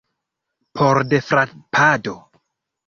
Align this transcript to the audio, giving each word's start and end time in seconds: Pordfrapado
Pordfrapado 0.79 2.15